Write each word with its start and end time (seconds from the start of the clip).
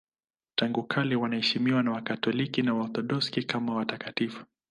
Tangu 0.55 0.83
kale 0.83 1.15
wanaheshimiwa 1.15 1.83
na 1.83 1.91
Wakatoliki 1.91 2.61
na 2.61 2.73
Waorthodoksi 2.73 3.43
kama 3.43 3.75
watakatifu. 3.75 4.45